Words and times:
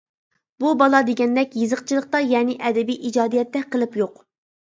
بۇ 0.61 0.69
بالا 0.81 1.01
دېگەندەك، 1.09 1.51
يېزىقچىلىقتا 1.63 2.21
يەنى 2.31 2.57
ئەدەبىي 2.69 2.99
ئىجادىيەتتە 3.09 3.61
قېلىپ 3.75 4.01
يوق. 4.01 4.19